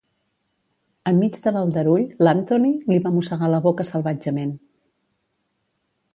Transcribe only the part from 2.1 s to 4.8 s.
l'Anthony li va mossegar la boca salvatgement.